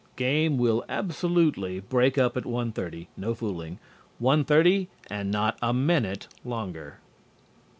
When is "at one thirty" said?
2.35-3.07